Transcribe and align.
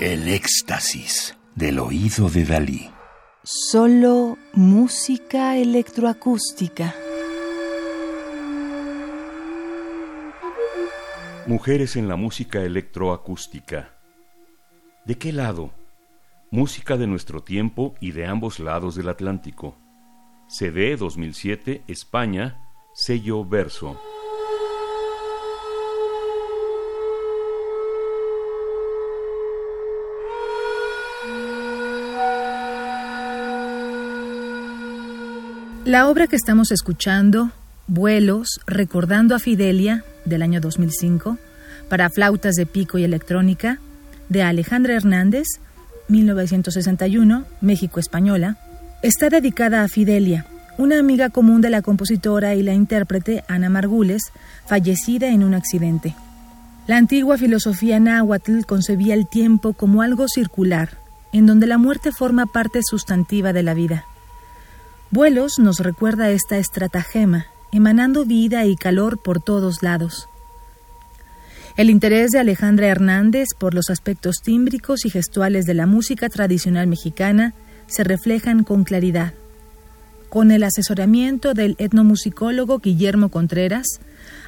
El 0.00 0.28
éxtasis 0.28 1.38
del 1.54 1.78
oído 1.78 2.28
de 2.28 2.44
Dalí. 2.44 2.90
Solo 3.44 4.36
música 4.52 5.56
electroacústica. 5.56 6.94
Mujeres 11.46 11.94
en 11.94 12.08
la 12.08 12.16
música 12.16 12.62
electroacústica. 12.62 13.96
¿De 15.04 15.16
qué 15.16 15.32
lado? 15.32 15.70
Música 16.50 16.96
de 16.96 17.06
nuestro 17.06 17.44
tiempo 17.44 17.94
y 18.00 18.10
de 18.10 18.26
ambos 18.26 18.58
lados 18.58 18.96
del 18.96 19.08
Atlántico. 19.08 19.76
CD 20.48 20.96
2007, 20.96 21.84
España, 21.86 22.58
sello 22.94 23.44
Verso. 23.44 24.00
La 35.84 36.08
obra 36.08 36.26
que 36.28 36.36
estamos 36.36 36.72
escuchando, 36.72 37.50
Vuelos, 37.88 38.58
recordando 38.66 39.34
a 39.34 39.38
Fidelia, 39.38 40.02
del 40.24 40.40
año 40.40 40.62
2005, 40.62 41.36
para 41.90 42.08
flautas 42.08 42.54
de 42.54 42.64
pico 42.64 42.96
y 42.96 43.04
electrónica, 43.04 43.80
de 44.30 44.42
Alejandra 44.42 44.94
Hernández, 44.94 45.46
1961, 46.08 47.44
México 47.60 48.00
Española, 48.00 48.56
está 49.02 49.28
dedicada 49.28 49.82
a 49.82 49.88
Fidelia, 49.88 50.46
una 50.78 50.98
amiga 50.98 51.28
común 51.28 51.60
de 51.60 51.68
la 51.68 51.82
compositora 51.82 52.54
y 52.54 52.62
la 52.62 52.72
intérprete 52.72 53.44
Ana 53.46 53.68
Margules, 53.68 54.22
fallecida 54.66 55.28
en 55.28 55.44
un 55.44 55.52
accidente. 55.52 56.14
La 56.86 56.96
antigua 56.96 57.36
filosofía 57.36 58.00
náhuatl 58.00 58.64
concebía 58.64 59.12
el 59.12 59.28
tiempo 59.28 59.74
como 59.74 60.00
algo 60.00 60.28
circular, 60.28 60.96
en 61.34 61.44
donde 61.44 61.66
la 61.66 61.76
muerte 61.76 62.10
forma 62.10 62.46
parte 62.46 62.80
sustantiva 62.82 63.52
de 63.52 63.62
la 63.62 63.74
vida. 63.74 64.06
Vuelos 65.14 65.60
nos 65.60 65.78
recuerda 65.78 66.30
esta 66.30 66.58
estratagema, 66.58 67.46
emanando 67.70 68.24
vida 68.24 68.64
y 68.64 68.74
calor 68.74 69.22
por 69.22 69.40
todos 69.40 69.80
lados. 69.80 70.28
El 71.76 71.88
interés 71.88 72.32
de 72.32 72.40
Alejandra 72.40 72.88
Hernández 72.88 73.50
por 73.56 73.74
los 73.74 73.90
aspectos 73.90 74.38
tímbricos 74.42 75.04
y 75.04 75.10
gestuales 75.10 75.66
de 75.66 75.74
la 75.74 75.86
música 75.86 76.28
tradicional 76.28 76.88
mexicana 76.88 77.54
se 77.86 78.02
reflejan 78.02 78.64
con 78.64 78.82
claridad. 78.82 79.34
Con 80.30 80.50
el 80.50 80.64
asesoramiento 80.64 81.54
del 81.54 81.76
etnomusicólogo 81.78 82.80
Guillermo 82.80 83.28
Contreras, 83.28 83.86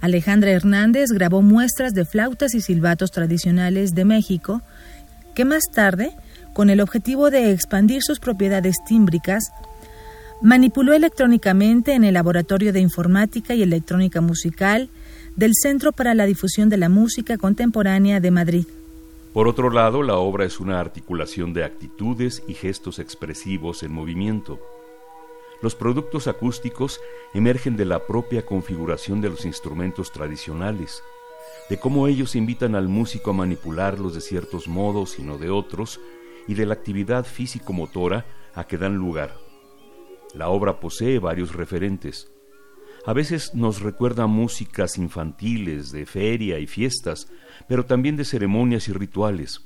Alejandra 0.00 0.52
Hernández 0.52 1.08
grabó 1.10 1.42
muestras 1.42 1.92
de 1.92 2.04
flautas 2.04 2.54
y 2.54 2.60
silbatos 2.60 3.10
tradicionales 3.10 3.96
de 3.96 4.04
México, 4.04 4.62
que 5.34 5.44
más 5.44 5.64
tarde, 5.74 6.12
con 6.52 6.70
el 6.70 6.80
objetivo 6.80 7.32
de 7.32 7.50
expandir 7.50 8.00
sus 8.04 8.20
propiedades 8.20 8.76
tímbricas, 8.86 9.42
Manipuló 10.42 10.92
electrónicamente 10.92 11.94
en 11.94 12.02
el 12.02 12.14
Laboratorio 12.14 12.72
de 12.72 12.80
Informática 12.80 13.54
y 13.54 13.62
Electrónica 13.62 14.20
Musical 14.20 14.88
del 15.36 15.52
Centro 15.54 15.92
para 15.92 16.14
la 16.14 16.26
Difusión 16.26 16.68
de 16.68 16.78
la 16.78 16.88
Música 16.88 17.38
Contemporánea 17.38 18.18
de 18.18 18.32
Madrid. 18.32 18.66
Por 19.32 19.46
otro 19.46 19.70
lado, 19.70 20.02
la 20.02 20.16
obra 20.16 20.44
es 20.44 20.58
una 20.58 20.80
articulación 20.80 21.52
de 21.52 21.62
actitudes 21.62 22.42
y 22.48 22.54
gestos 22.54 22.98
expresivos 22.98 23.84
en 23.84 23.92
movimiento. 23.92 24.58
Los 25.62 25.76
productos 25.76 26.26
acústicos 26.26 26.98
emergen 27.34 27.76
de 27.76 27.84
la 27.84 28.04
propia 28.04 28.44
configuración 28.44 29.20
de 29.20 29.30
los 29.30 29.44
instrumentos 29.44 30.10
tradicionales, 30.10 31.04
de 31.70 31.78
cómo 31.78 32.08
ellos 32.08 32.34
invitan 32.34 32.74
al 32.74 32.88
músico 32.88 33.30
a 33.30 33.34
manipularlos 33.34 34.12
de 34.16 34.20
ciertos 34.20 34.66
modos 34.66 35.20
y 35.20 35.22
no 35.22 35.38
de 35.38 35.50
otros, 35.50 36.00
y 36.48 36.54
de 36.54 36.66
la 36.66 36.74
actividad 36.74 37.24
físico-motora 37.24 38.26
a 38.56 38.64
que 38.66 38.76
dan 38.76 38.96
lugar. 38.96 39.41
La 40.34 40.48
obra 40.48 40.80
posee 40.80 41.18
varios 41.18 41.54
referentes. 41.54 42.28
A 43.04 43.12
veces 43.12 43.54
nos 43.54 43.80
recuerda 43.80 44.26
músicas 44.26 44.96
infantiles, 44.96 45.90
de 45.90 46.06
feria 46.06 46.58
y 46.58 46.66
fiestas, 46.66 47.28
pero 47.68 47.84
también 47.84 48.16
de 48.16 48.24
ceremonias 48.24 48.88
y 48.88 48.92
rituales. 48.92 49.60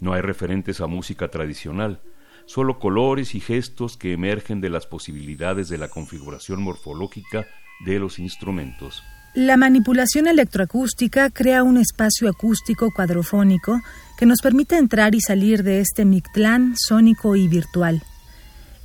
No 0.00 0.12
hay 0.12 0.20
referentes 0.20 0.80
a 0.80 0.86
música 0.86 1.28
tradicional, 1.28 2.00
solo 2.46 2.78
colores 2.78 3.34
y 3.34 3.40
gestos 3.40 3.96
que 3.96 4.12
emergen 4.12 4.60
de 4.60 4.70
las 4.70 4.86
posibilidades 4.86 5.68
de 5.68 5.78
la 5.78 5.88
configuración 5.88 6.62
morfológica 6.62 7.46
de 7.84 7.98
los 7.98 8.18
instrumentos. 8.18 9.02
La 9.34 9.58
manipulación 9.58 10.28
electroacústica 10.28 11.28
crea 11.28 11.62
un 11.62 11.76
espacio 11.76 12.30
acústico 12.30 12.90
cuadrofónico 12.90 13.82
que 14.16 14.24
nos 14.24 14.40
permite 14.40 14.78
entrar 14.78 15.14
y 15.14 15.20
salir 15.20 15.62
de 15.62 15.80
este 15.80 16.06
Mictlán 16.06 16.74
sónico 16.76 17.36
y 17.36 17.46
virtual. 17.46 18.02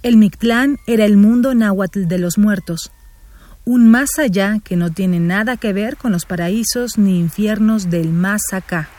El 0.03 0.17
Mictlán 0.17 0.79
era 0.87 1.05
el 1.05 1.15
mundo 1.15 1.53
náhuatl 1.53 2.07
de 2.07 2.17
los 2.17 2.39
muertos, 2.39 2.91
un 3.65 3.87
más 3.87 4.17
allá 4.17 4.57
que 4.63 4.75
no 4.75 4.89
tiene 4.89 5.19
nada 5.19 5.57
que 5.57 5.73
ver 5.73 5.95
con 5.95 6.11
los 6.11 6.25
paraísos 6.25 6.97
ni 6.97 7.19
infiernos 7.19 7.91
del 7.91 8.09
más 8.09 8.41
acá. 8.51 8.89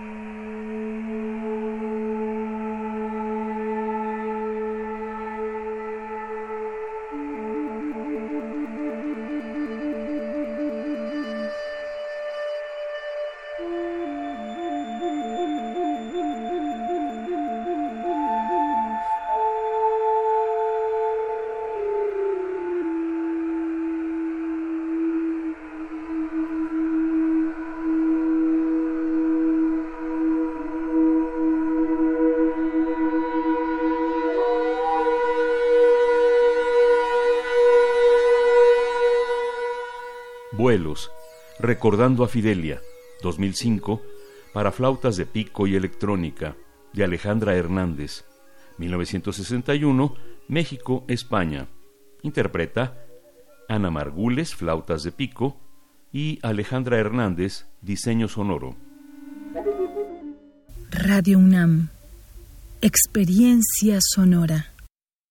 Mm-hmm. 0.00 0.27
Vuelos, 40.58 41.12
Recordando 41.60 42.24
a 42.24 42.28
Fidelia, 42.28 42.80
2005, 43.22 44.02
para 44.52 44.72
flautas 44.72 45.16
de 45.16 45.24
pico 45.24 45.68
y 45.68 45.76
electrónica, 45.76 46.56
de 46.92 47.04
Alejandra 47.04 47.54
Hernández, 47.54 48.24
1961, 48.78 50.16
México, 50.48 51.04
España. 51.06 51.68
Interpreta 52.22 52.96
Ana 53.68 53.90
Margules, 53.92 54.56
flautas 54.56 55.04
de 55.04 55.12
pico, 55.12 55.60
y 56.12 56.40
Alejandra 56.42 56.98
Hernández, 56.98 57.66
diseño 57.80 58.26
sonoro. 58.26 58.74
Radio 60.90 61.38
UNAM, 61.38 61.88
experiencia 62.80 64.00
sonora. 64.00 64.72